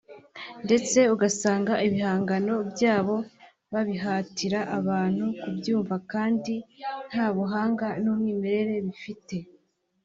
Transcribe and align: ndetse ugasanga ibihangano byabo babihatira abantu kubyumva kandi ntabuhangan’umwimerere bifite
ndetse 0.65 0.99
ugasanga 1.13 1.73
ibihangano 1.87 2.55
byabo 2.71 3.15
babihatira 3.71 4.59
abantu 4.77 5.25
kubyumva 5.41 5.95
kandi 6.11 6.53
ntabuhangan’umwimerere 7.09 8.75
bifite 8.87 9.35